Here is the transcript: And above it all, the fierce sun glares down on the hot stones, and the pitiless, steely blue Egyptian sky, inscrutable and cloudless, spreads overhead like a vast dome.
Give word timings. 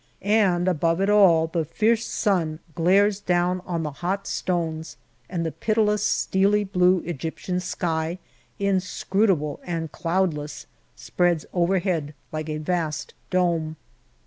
And 0.23 0.67
above 0.67 0.99
it 0.99 1.11
all, 1.11 1.45
the 1.45 1.63
fierce 1.63 2.03
sun 2.07 2.57
glares 2.73 3.19
down 3.19 3.61
on 3.67 3.83
the 3.83 3.91
hot 4.01 4.25
stones, 4.25 4.97
and 5.29 5.45
the 5.45 5.51
pitiless, 5.51 6.01
steely 6.03 6.63
blue 6.63 7.03
Egyptian 7.05 7.59
sky, 7.59 8.17
inscrutable 8.57 9.59
and 9.63 9.91
cloudless, 9.91 10.65
spreads 10.95 11.45
overhead 11.53 12.15
like 12.31 12.49
a 12.49 12.57
vast 12.57 13.13
dome. 13.29 13.75